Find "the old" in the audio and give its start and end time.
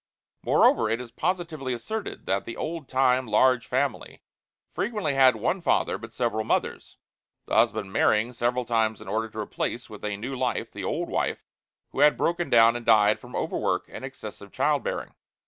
2.45-2.89, 10.71-11.07